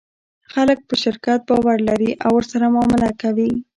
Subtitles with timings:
[0.53, 3.51] خلک په شرکت باور لري او ورسره معامله کوي.